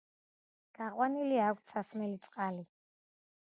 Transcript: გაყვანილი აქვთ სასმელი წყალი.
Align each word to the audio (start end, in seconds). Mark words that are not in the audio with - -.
გაყვანილი 0.79 1.37
აქვთ 1.49 1.69
სასმელი 1.73 2.19
წყალი. 2.25 2.67